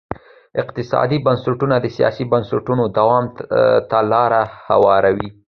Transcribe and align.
اقتصادي 0.61 1.17
بنسټونه 1.25 1.75
د 1.81 1.85
سیاسي 1.97 2.23
بنسټونو 2.31 2.83
دوام 2.97 3.25
ته 3.89 3.99
لار 4.11 4.31
هواروي. 4.67 5.29